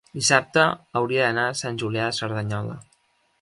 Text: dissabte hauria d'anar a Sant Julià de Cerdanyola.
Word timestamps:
dissabte 0.19 0.63
hauria 1.01 1.27
d'anar 1.27 1.43
a 1.51 1.59
Sant 1.61 1.77
Julià 1.83 2.09
de 2.09 2.17
Cerdanyola. 2.21 2.81